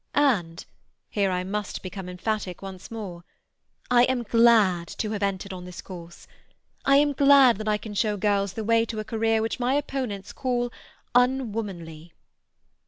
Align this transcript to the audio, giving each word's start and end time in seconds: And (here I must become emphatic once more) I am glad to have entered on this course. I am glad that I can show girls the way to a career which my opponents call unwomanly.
And 0.15 0.65
(here 1.11 1.29
I 1.29 1.43
must 1.43 1.83
become 1.83 2.09
emphatic 2.09 2.63
once 2.63 2.89
more) 2.89 3.23
I 3.91 4.05
am 4.05 4.23
glad 4.23 4.87
to 4.87 5.11
have 5.11 5.21
entered 5.21 5.53
on 5.53 5.63
this 5.65 5.79
course. 5.79 6.25
I 6.83 6.95
am 6.95 7.13
glad 7.13 7.57
that 7.57 7.67
I 7.67 7.77
can 7.77 7.93
show 7.93 8.17
girls 8.17 8.53
the 8.53 8.63
way 8.63 8.83
to 8.83 8.99
a 8.99 9.03
career 9.03 9.43
which 9.43 9.59
my 9.59 9.75
opponents 9.75 10.33
call 10.33 10.71
unwomanly. 11.13 12.13